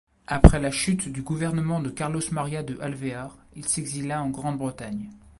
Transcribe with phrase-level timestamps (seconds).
[0.25, 5.11] Après la chute du gouvernement de Carlos María de Alvear, il s'exila en Grande-Bretagne.